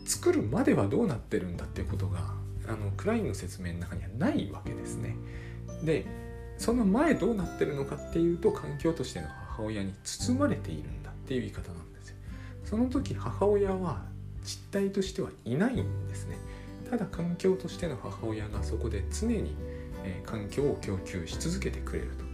[0.05, 2.35] 作るまではどうなってるんだっていうことが
[2.67, 5.15] あのクラインの説明の中にはないわけですね。
[5.83, 6.05] で
[6.59, 12.15] その前どうなってるのかっていうと環境としての母親に包まれているんだっていう言い方なんですよ。
[12.63, 14.05] その時母親は
[14.43, 16.37] 実態としてはいないんですね。
[16.89, 19.55] ただ環境としての母親がそこで常に、
[20.03, 22.27] え、環境を供給し続けてくれると。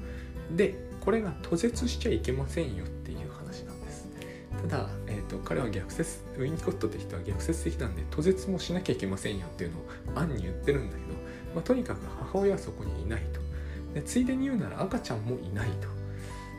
[0.55, 4.07] でこれが途絶しちゃいけませんよっていう話なんです。
[4.61, 9.85] ただ、えーと、彼は逆説ウィンコットって人は逆説的なんで途絶もしなきゃいけませんよっていうのを
[10.15, 11.07] 暗に言ってるんだけど、
[11.55, 13.41] まあ、とにかく母親はそこにいないと。
[13.93, 15.87] でついでに言うなら赤ちゃんもいないと。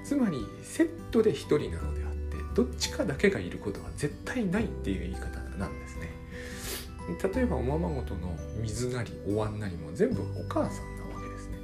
[0.05, 5.84] つまりセットで1人なのであってどっちかだけがいることは絶対ないっていう言い方なんです。
[7.07, 11.59] 例えばおままごとの水なりお椀なりも全部お母さんなわけですね。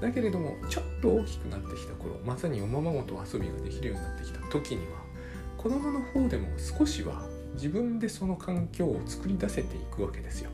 [0.00, 4.98] だけれどもちょっと大きくなってきた頃まさにおままごと遊びができるようになってきた時には
[5.56, 10.50] 子供の方でも少しは自分でその環境を作り出せていくわけですよ。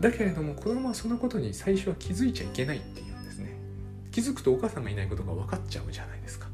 [0.00, 3.56] だけれども子供はそのことに最初は気づいちゃいけないっていうんですね。
[4.12, 6.47] 気づくとお母さんがいないことが分かっちゃうじゃないですか。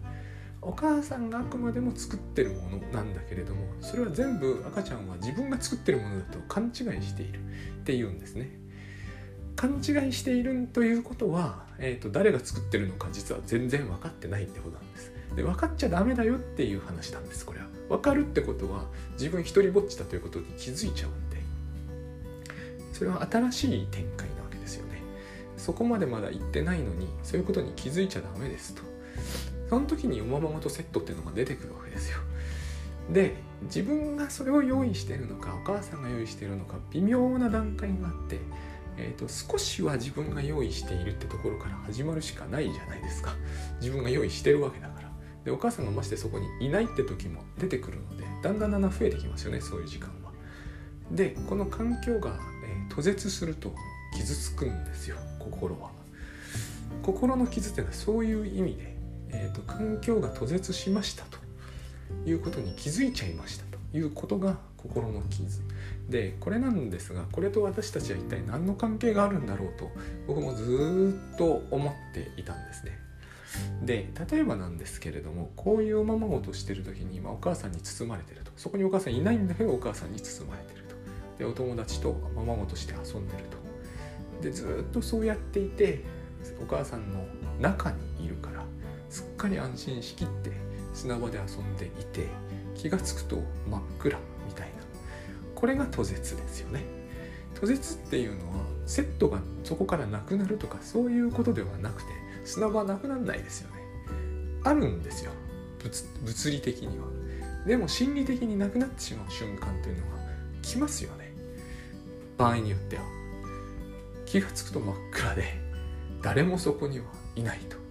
[0.66, 6.72] お母さんがあくまでも作ってるものなんだけれどもそれは全部赤ちゃんは自分が作ってるものだと勘違い
[7.02, 7.42] しているっ
[7.84, 8.50] ていうんですね。
[9.56, 15.12] 勘違いしているということは、えーと、誰が作ってるのか実は全然分かってないってことなんです。
[15.36, 17.66] で分かっちゃダメだよっていう話なんですこれは。
[17.88, 21.36] 分かるってことは自分一人ぼっちだということに気づいちゃうんで。
[22.92, 25.02] それは新しい展開なわけですよね。
[25.56, 28.82] そこまでまだ行ってないのにそういうことに気づいちゃダメですと。
[29.68, 32.18] その時におままごとセットっていうのが出てくるわけですよ
[33.12, 38.38] で自分がそれを用意してるのかお母さんが用意してるのか微妙な段階があって、
[38.96, 43.34] えーと、少しは自分が用意しているってところから始まるしかないじゃないですか
[43.80, 45.10] 自分が用意してるわけだから
[45.44, 50.32] でお母さんがましてそこにいないって時も出てくるのでだんだんだんだん増えてきますよねそういう時間は。
[51.10, 53.74] でこの環境が、えー、途絶すると
[54.16, 55.90] 傷つくんですよ心は。
[57.02, 58.93] 心の傷っていうのはそういう意味で、
[59.34, 61.38] えーと、環境が途絶しましたと
[62.24, 65.60] いうことに気づいちゃいましたということが心の傷。
[66.08, 69.90] でこれなんですがこれと私たちは一体何の関係があるんだろうと
[70.26, 72.98] 僕もずっと思っていたんですね。
[73.82, 78.52] で例えばなんですけれどもこういうおままごとしてる時に今お母さんに包まれてると。
[78.56, 80.94] そこにお母さんいないんだけどお母さんに包まれてると。
[81.38, 83.64] でお友達とままごとして遊んでると。
[84.42, 86.04] でずっとそうやっていて
[86.62, 87.24] お母さんの
[87.60, 88.64] 中にいるから
[89.14, 90.50] すっかり安心しきって
[90.92, 92.26] 砂場で遊んでいて
[92.74, 93.36] 気が付くと
[93.70, 94.72] 真っ暗みたいな。
[95.54, 96.82] これが途絶ですよね。
[97.54, 102.08] 途絶っていうのはセットがそこからなくなるとかそういうことではなくて
[102.44, 103.76] 砂場なくならないですよね。
[104.64, 105.30] あるんですよ。
[106.24, 107.04] 物理的には。
[107.64, 110.18] でも心理的になくなってしまう瞬間というのは
[110.60, 111.32] 来ますよね。
[112.36, 113.04] 場合によっては。
[114.26, 115.44] 気が付くと真っ暗で
[116.20, 117.04] 誰もそこには
[117.36, 117.83] いないと。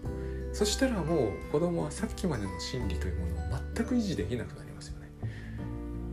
[0.53, 5.09] そしたらもう子供はさっきまでの心理というものを全く維持できなくなりますよね。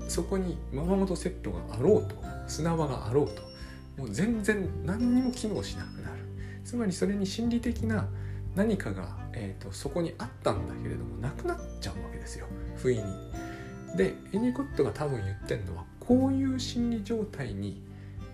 [0.08, 2.16] そこにままごとセットがあろうと
[2.48, 3.42] 砂場があろうと
[3.98, 6.24] もう全然何にも機能しなくなる。
[6.64, 8.08] つまりそれに心理的な
[8.56, 12.46] 何かが、えーと、そこにあったんだけれどもなくなっちゃうわけですよ。
[12.76, 13.02] 不意に。
[13.96, 17.82] でエニコットが多分言ってるのはこういう心理状態に、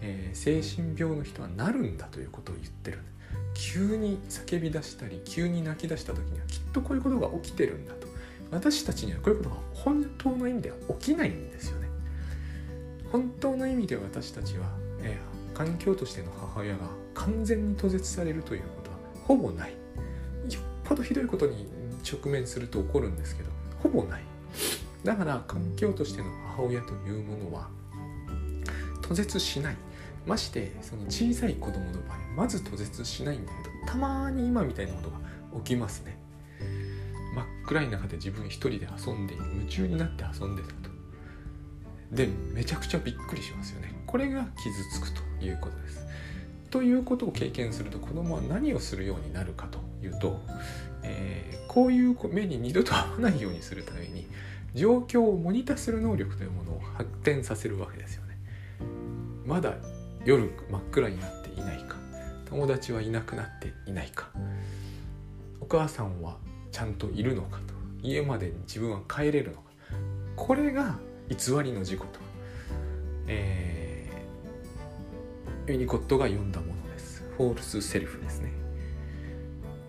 [0.03, 3.01] えー、精神病の人はなるんだということを言ってる
[3.57, 8.07] 急に叫び出したり急に泣き出した時にはきっとこういうことが起きてるんだと。
[8.51, 11.88] 私たちにはこういうことが本当の意味では起きないんですよね。
[13.11, 14.66] 本当の意味で私たちは、
[15.03, 19.73] えー、環境としての母親が完全に途絶されるということはほぼない。
[19.73, 21.66] よっぽどひどいことに
[22.09, 23.51] 直面すると起こるんですけど
[23.83, 24.23] ほぼない。
[25.03, 27.69] だから環境としての母親というものは
[29.03, 29.77] 途絶しない。
[30.26, 35.18] ましてその小さい子供の場合まず途絶しないんだけどたまに今みたいなことが
[35.58, 36.18] 起きますね。
[37.34, 40.90] 真っ暗い中で自分一人で遊んで夢中になって遊んでたと。
[42.10, 43.94] でめちゃくちゃびっくりしますよね。
[44.06, 46.06] これが傷つくということです。
[46.70, 50.40] ということを経験すると子供は何をするようになるかというと、
[51.02, 54.26] えー、こういう目に二度と合わないようにするために
[54.74, 58.38] 状況をモニターする能力というものを発展させるわけですよね。
[59.46, 59.74] まだ
[60.26, 61.96] 夜真っ暗になっていないか。
[62.46, 64.28] 友達はいなくなっていないか。
[65.60, 66.36] お母さんは
[66.72, 67.74] ちゃんといるのかと。
[68.02, 69.62] 家まで自分は帰れるのか。
[70.34, 72.18] これが偽りの事故と、
[73.28, 77.22] えー、ウィニコットが読んだものです。
[77.37, 78.50] false self ですね。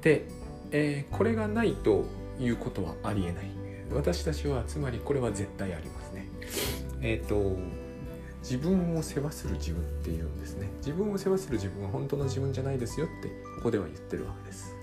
[0.02, 0.28] で、
[0.72, 2.06] えー、これがないと
[2.40, 3.46] いうことはありえない。
[3.92, 6.30] 私たちはつまりこれは絶対ありますね。
[7.02, 7.58] えっ、ー、と
[8.42, 10.70] 自分を世話する自分っていうんですね。
[10.78, 14.74] 自分を世話する自分は本当の自分じゃないですよってここでは言ってるわけです。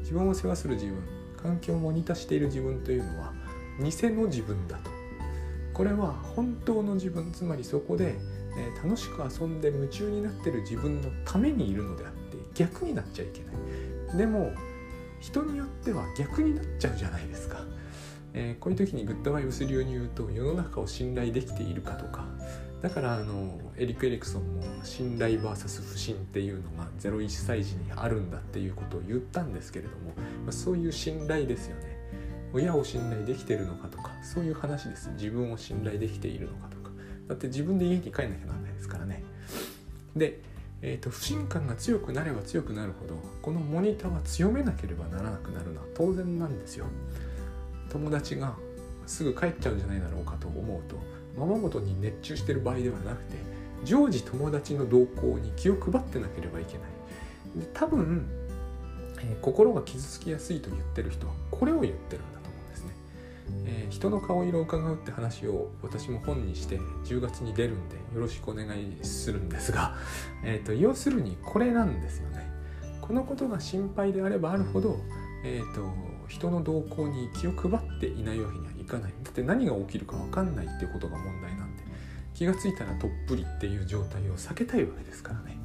[0.00, 0.96] 自分を世話する自分
[1.36, 3.32] 環境をモニタしている自分というのは
[3.78, 4.90] 偽の自分だと。
[5.72, 8.14] これは本当の自分つまりそこで、
[8.56, 13.52] えー、楽しく遊んで夢中になってる自分のためにいるのであって逆になっちゃいけな
[14.14, 14.16] い。
[14.16, 14.52] でも
[15.20, 17.64] 人によっては逆になっちゃうじゃないですか、
[18.34, 22.26] えー、こういう時にグッドバイブス流に言うと世の中を信頼できているかとか
[22.84, 30.12] だからあのエリック・エリクソンも信頼 VS 不信っていうのが01歳児にあるんだっていうことを言ったんですけれども、
[30.44, 31.96] まあ、そういう信頼ですよね。
[32.52, 35.08] 親を信頼できてるのかとかそういう話です。
[35.12, 36.90] 自分を信頼できているのかとか。
[37.26, 39.24] だって自分で家に帰んなきゃなんないですからね。
[40.14, 40.42] で、
[40.82, 46.84] えーと、不信感が強くなれば強くなるほどこのモニターは強めなければならなくなるのは当然なんですよ。
[47.88, 48.54] 友達が
[49.06, 50.96] すぐ帰っちゃうんじゃないだろうかと思うと
[51.36, 53.36] ままごとに熱中してる場合ではなくて
[53.84, 57.60] 常時友達の動向に気を配ってなければいけない。
[57.60, 58.26] で多分、
[59.18, 62.92] えー、心が傷つきやすいと言ってる人はこれを言ってるんだと思うんですね、
[63.66, 69.94] えー、人の顔色を伺うって話を私も本にして10月に出るんでよろしくお願いするんですが、
[70.42, 72.52] えーと、要するにこれなんですよね。
[73.00, 74.98] このことが心配であればあるほど、
[75.44, 79.12] えーと人の動向に気を配っていないわけにはいかない。
[79.22, 81.84] だって何が起きるか分かんないっていうことが問題なんで
[82.34, 85.58] 気が付いたらとっぷりっていう状態を避けたいわけですからね。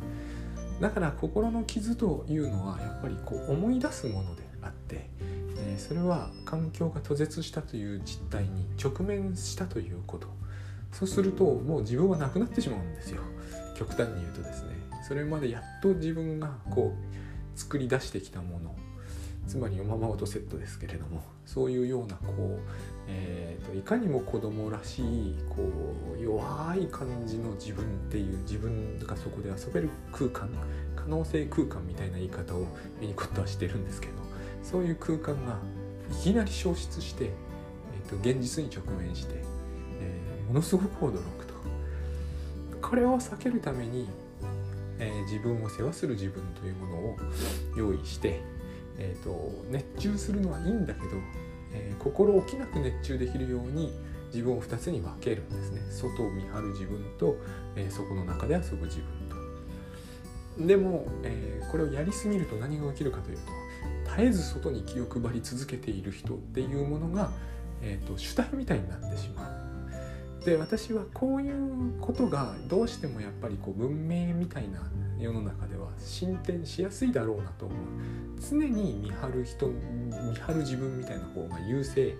[0.80, 5.10] だから心の傷というのはやっぱりこう思い出すものであって、
[5.58, 10.28] え、それは環境が途絶したという実態に直面したということ。
[10.92, 13.22] そうするともう自分はなくなってしまうんですよ。
[13.76, 14.76] 極端に言うとですね。
[15.08, 18.76] それまでやっと自分がこう作り出してきたもの。
[19.50, 22.60] つまりおままごとセットですけれどもそういうようなこう、
[23.08, 25.68] えーと、いかにも子供らしいこ
[26.16, 30.50] う弱い感じの自分っていう自分がそこで遊べる空間
[30.96, 32.68] 可能性空間みたいな言い方を
[33.02, 34.14] ミニコットはしてるんですけど
[34.62, 35.58] そういう空間が
[36.12, 39.34] いきなり消失して、えーと、現実に直面して、
[40.00, 41.54] えー、ものすごく驚くと。
[42.82, 44.08] これを避けるために、
[44.98, 47.18] えー、自分を世話する自分というものを
[47.76, 48.42] 用意して、
[49.00, 51.08] えーと、熱中するのはいいんだけど、
[51.74, 53.92] えー、心置きなく熱中できるように
[54.28, 57.38] 自分を2つに分けるんですね外を見張る自分と、
[57.76, 59.30] えー、そこの中で遊ぶ自分
[60.58, 63.44] とでも、えー、これをやりすぎると何が起きるかというと
[64.10, 67.32] 絶えず外に気を配り続けている人っていうものが、
[67.82, 69.59] えーと、主体みたいになってしまう。
[70.45, 74.80] で私はこういうことがどうしてもやっぱりこう文明みたいな
[75.19, 77.78] 世の中では進展しやすいだろうなと思う。
[78.39, 82.15] 常に見張る人見張る自分みたいな方が優勢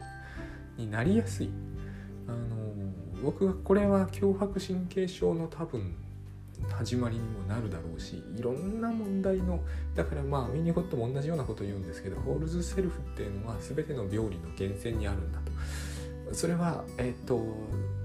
[0.78, 1.50] になりやすい。
[2.28, 2.60] あの
[3.24, 5.96] 僕はこれは強迫神経症の多分
[6.68, 9.60] 始まりにもなるだろうしいろんな問題の
[9.96, 15.52] だからまあミニホットも同じようなこと言うんですけどホールズセルフっていうのは全ての病理の源泉にあるんだと。
[16.34, 17.44] それはえっ、ー、と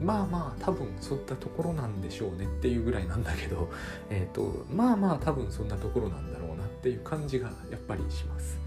[0.01, 3.71] まあまあ多分そういったところなんでしょうねっていうぐらいなんだけど
[4.11, 8.59] えっ、ー、とまあまあ多分そんなところなんだろうなっていう感じがやっぱりします。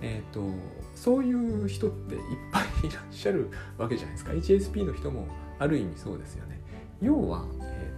[0.00, 0.40] え、ー、と
[0.94, 2.20] そういう人っていっ
[2.52, 4.32] ぱいいらっしゃるわけじゃないですか。
[4.32, 5.26] HSP の人も
[5.58, 6.60] ある意味そうですよね。
[7.00, 7.44] 要は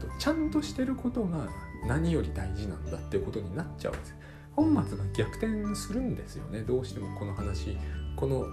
[0.01, 1.49] とちゃんとしてることが
[1.87, 4.15] 何より大事なんだっていうことになっちゃうんです
[4.57, 6.63] 本末が逆転するんですよね。
[6.63, 7.79] どうしてもこの話
[8.17, 8.45] この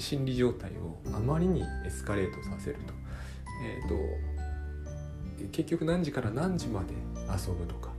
[0.00, 2.94] 心理状態をあまりにエスカレートさせると,、
[3.64, 6.94] えーと、結局何時から何時まで
[7.30, 7.90] 遊ぶとか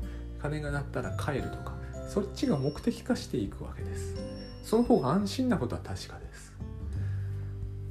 [0.42, 1.76] 金が鳴ったら帰るとか
[2.10, 4.16] そっちが目的化していくわけです。
[4.64, 6.54] その方が安心なことは確かです。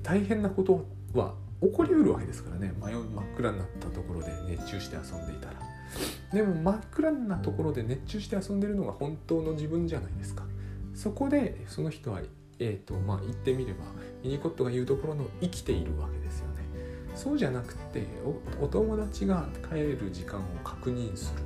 [0.03, 2.73] 大変なことは起こりうるわけですからね。
[2.81, 5.55] 真真っ暗になったところで熱中して遊んでいたら。
[6.33, 10.45] でも真っ暗なところで熱中して遊んでるのが本当の自分じゃないですか。
[10.95, 12.21] そこでその人は
[12.61, 13.85] えーとまあ、言ってみれば
[14.23, 16.65] ミニコットが言うところの生きているわけですよね。
[17.15, 18.07] そうじゃなくて
[18.61, 21.43] お友達が帰る時間を確認する。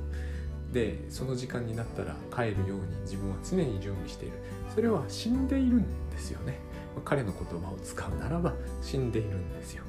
[0.73, 4.37] でその時間になったら帰るように自分は常に準備している。
[4.73, 6.59] それは死んでいるんですよね。
[7.05, 9.83] 彼の言葉を使うならば死んでいるんですよ。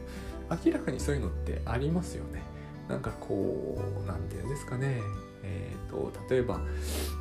[0.65, 2.43] 明らかにそういうのってありますよね。
[2.89, 5.01] なんかこう何て言うんですかね。
[5.43, 6.61] えっ、ー、と例えば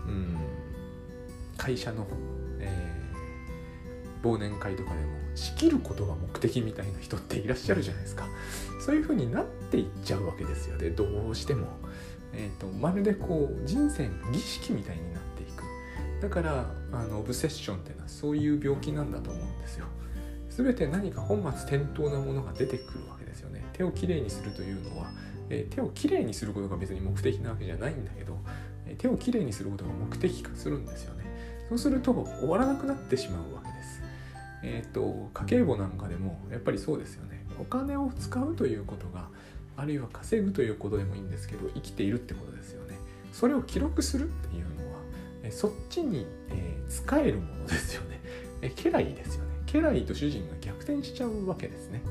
[0.07, 0.37] うん
[1.57, 2.05] 会社の、
[4.25, 8.27] 忘年会とかでも仕切ることが目的みたいな人っていらっしゃるじゃないですか。
[8.79, 10.77] そういう風になっていっちゃうわけですよ。
[10.77, 11.67] ねどうしても、
[12.33, 15.63] えーと、まるでこう人生の儀式みたいになっていく。
[16.21, 19.85] だからあのオブセッションっていうのはそういう病気なんだと思うんですよ。
[20.49, 23.63] 全て何か本末転倒なものが出てくるわけですよね。
[23.73, 25.11] 手をきれいにするというのは、
[25.49, 28.37] えー、手をきれいにすることが別に目的なわけじゃないんだけど、
[28.97, 31.25] 手をきれいにすることが目的化するんですよね。
[31.69, 33.74] そうすると終わらなくなってしまうわけ
[34.65, 37.45] えっ、ー、と家計簿なんかでもやっぱりそうですよね。
[37.59, 39.29] お金を使うということが
[39.77, 42.97] あるいは稼ぐということでもいいんですけど生きているってことですよね。
[43.31, 44.99] それを記録するっていうのは
[45.43, 48.19] えそっちに、えー、使えるものですよね。
[48.61, 49.51] え家来ですよね。
[49.71, 52.01] 家来と主人が逆転しちゃうわけですね。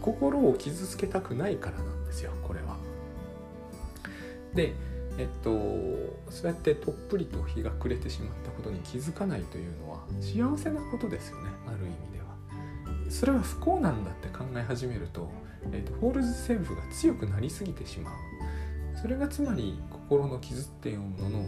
[0.00, 2.76] 心を傷つけたくないからなんですよこれは。
[4.54, 4.74] で
[5.18, 5.50] えっと
[6.30, 13.10] そうやってとっぷりと日が暮れてしまったことに気づかないというのは幸せなことですよねある意味では。
[13.10, 15.30] それは不幸なんだって考え始めると、
[15.72, 18.14] えっと、ホールズセルフが強くなりすぎてしまう。
[19.00, 21.44] それがつまり心の傷っていうものの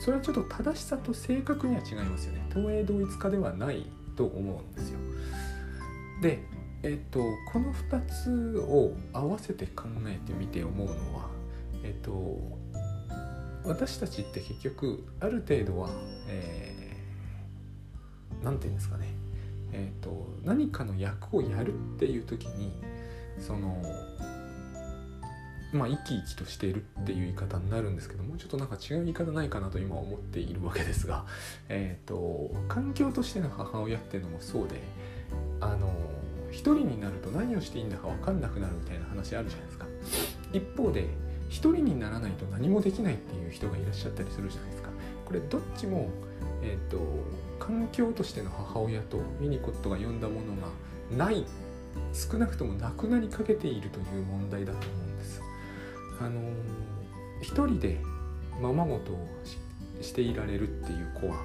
[0.00, 2.46] それはちょっと正しさと正確には違いますよね。
[2.52, 4.98] 東映同一化ではないと思うんですよ。
[6.22, 6.42] で、
[6.82, 7.20] えっと、
[7.52, 11.28] この2つを合わせて考えてみて思うのは、
[11.82, 12.10] えっと、
[13.64, 15.96] 私たちって結局ある程度は何、
[16.28, 19.08] えー、て言うんですかね、
[19.72, 22.72] えっと、何かの役をやるっていう時に
[23.38, 23.82] その
[25.72, 31.24] まあ、生き生きとしているっていう言い方になるんですけどもうちょっとなんか違う言い方ないかなと今思っているわけですが、
[31.68, 34.80] えーと、環境としての母親っていうのもそうで
[35.60, 35.92] あの
[36.52, 39.86] 一人になると何をしていいんだか分かんなくなるみたいな話あるじゃないですか。
[40.52, 41.08] 一方で
[41.48, 44.90] 一人にならないと何もできないっていう人がいらっしゃったりするじゃないですか。
[45.24, 46.10] これどっちも、
[46.62, 47.04] えーと、と
[47.58, 50.68] 環境としての母親とミニコットが呼んだものが
[51.16, 51.46] ない
[52.12, 55.42] 少なくともなくなりかけているという問題だと思うんです。
[56.20, 56.40] あの
[57.40, 58.00] 一人で
[58.60, 59.28] ままごとを
[60.00, 61.42] していられるっていう子は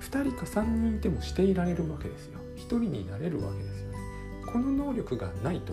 [0.00, 2.38] 2人か3人いてもしていられるわけですよ。
[2.56, 3.98] 1人になれるわけですよね。
[4.46, 5.72] この能力がないと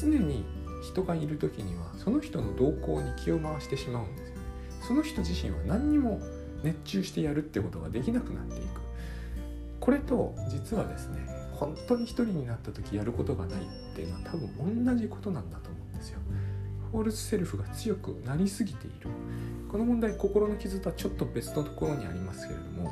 [0.00, 0.44] 常に
[0.82, 4.42] 人がいる時にはその人の動向に気を回してしまうんですよね。
[4.86, 6.20] その人自身は何にも
[6.62, 8.80] 熱中してやるってことができなくなっていく。
[9.80, 13.64] これと実はですね本当に一人になった時やることがないっ
[13.94, 16.20] ていうのは多分同じことなんだと思うんですよ。
[16.92, 19.08] false self が強くなりすぎている。
[19.68, 22.90] この問題心の傷とはちょっと別のところにありますけれども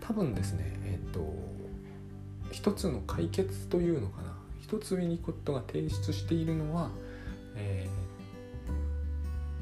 [0.00, 1.34] 多分ですねえっ、ー、と
[2.52, 4.31] 一つの解決というのかな。
[4.72, 6.88] 一つウィニコットが提出しているのは、
[7.56, 8.70] えー、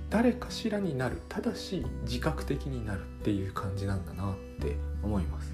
[0.08, 5.52] 誰かしらになるただし自覚的になるっていう感じなんだなって思います。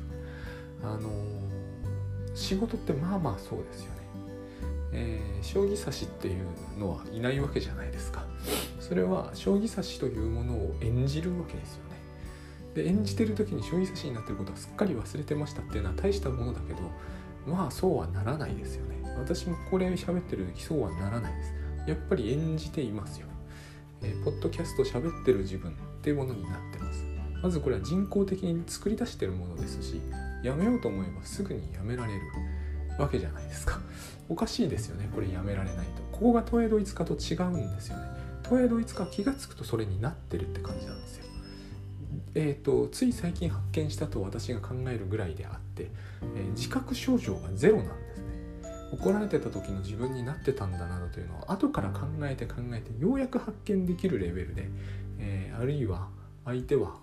[0.82, 1.10] あのー、
[2.34, 4.00] 仕事ってまあまあそうですよね。
[4.92, 6.44] えー、将棋指しっていう
[6.78, 8.26] のはいないわけじゃないですか。
[8.78, 11.96] それは将棋指しというものを演じるわけですよね。
[12.74, 16.80] で演じてる時に将棋指しになってることはすっかり忘れてましたっていうのは大したものだけど
[17.46, 18.95] まあそうはならないですよね。
[19.18, 21.54] 私もこれ喋ってる時そうはならないです。
[21.86, 23.26] やっぱり演じていますよ、
[24.02, 27.04] えー、ポッドキャスト喋ってる自分っていうものになってます。
[27.42, 30.00] まずこれは人工的に作り出してるものですし
[30.42, 32.20] やめようと思えばすぐにやめられる
[32.98, 33.80] わけじゃないですか。
[34.28, 36.02] おかしいですよねこれやめられないと。
[36.10, 38.04] ここが東映ドイツ化と違うんですよね。
[38.44, 41.26] 東映ドイツ化気が付くとそれになってるって感じなんですよ。
[42.34, 45.90] えーと、つい最近発見したと私が考えるぐらいであって、
[46.36, 48.05] えー、自覚症状がゼロなんです。
[48.92, 54.68] 怒られてた時の自分になってたんだなというのを後から考えて考えてようやく発見できるレベルで、
[55.18, 56.08] えー、あるいは
[56.44, 56.96] 相手は、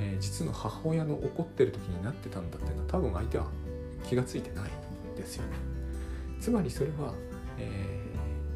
[0.00, 3.46] えー、実の母親の怒ってる時になってたんだっていうのは多分相手は
[4.08, 4.70] 気が付いてない
[5.12, 5.56] んですよね。
[6.40, 7.12] つまりそれは、
[7.58, 8.00] え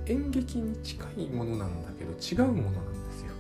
[0.07, 3.33] ー、演劇に近いものなんだけど違うものなんですよ。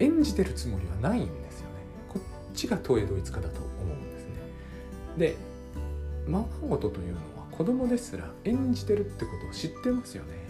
[0.00, 1.74] 演じてるつもりはないんですよね。
[2.08, 2.22] こっ
[2.54, 4.32] ちが東映ドイツ化だと思うんですね。
[5.16, 5.36] で
[6.26, 10.46] ままごとというのは子供ですら演じてるってことを知ってますよね。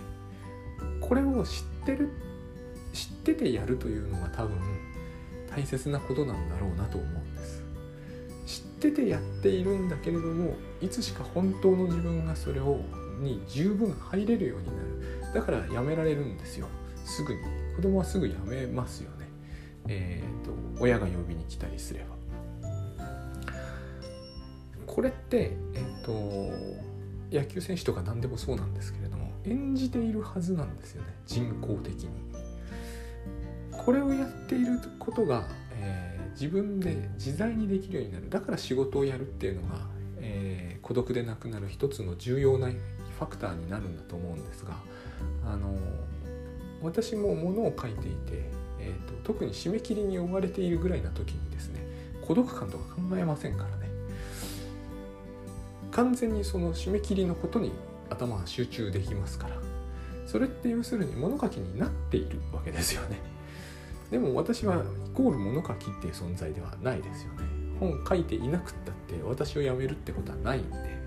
[1.00, 2.10] これを知ってる
[2.92, 4.58] 知っててやるというのが多分
[5.48, 7.62] 大切なことなんだろうなと思うんです。
[8.46, 12.80] 知っててやっているんだけれどもいつしか本当の自分がそれを
[13.20, 15.32] に十分入れるようになる。
[15.34, 16.66] だからやめられるんですよ。
[17.04, 17.40] すぐに。
[17.76, 19.28] 子供はすぐやめますよね。
[19.86, 22.16] えっ、ー、と親が呼びに来たりすれば。
[24.86, 26.85] これってえっ、ー、と
[27.32, 32.08] 野球選手とか何でもそうなんですけれども演じているはずなんですよね人工的に。
[33.72, 35.46] これをやっていることが
[35.78, 38.28] え自分で自在にできるようになる。
[38.28, 39.86] だから仕事をやるっていうのが、
[40.18, 44.76] えー、孤独でなくなる一つの重要なファクターになるんだと思うんですが
[45.46, 45.74] あの
[46.82, 51.80] 私もものを書いていて、えーと、特に締め切りに追われているぐらいな時にですね
[52.20, 53.85] 孤独感とか考えませんからね。
[55.96, 57.72] 完全にその締め切りのことに
[58.10, 59.56] 頭が集中できますから。
[60.26, 63.18] それって要するに物書きになっているわけですよね。
[64.10, 64.78] でも私はイ
[65.14, 67.44] コール物書きっていう存在ではないですよね。
[67.80, 71.06] 本書いていなくったって私を辞めるってことはないんで。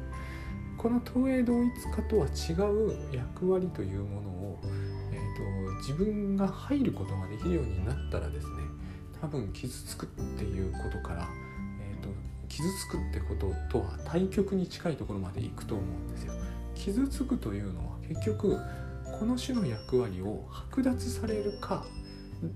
[0.78, 4.60] この東映同一化とは違う役割というものを、
[5.12, 8.54] えーと、自分が入ることができるようになったらですね
[9.20, 11.28] 多分傷つくっていうことから、
[12.50, 16.34] 傷つくってこととは対極に近いところまでいくと思うんですよ。
[16.76, 18.58] 傷つくというのは結局
[19.20, 21.86] この種の役割を剥奪されるか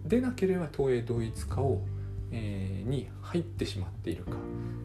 [0.06, 1.82] でなければ東映同一化を、
[2.32, 4.32] えー、に入ってしまっているか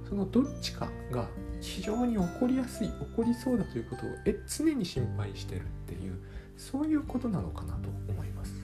[0.08, 1.28] そのどっちかが
[1.60, 6.18] 非常に起こりやすい起こりそうだということをえ常に心配してるっていう
[6.56, 8.57] そういうことなのかなと思います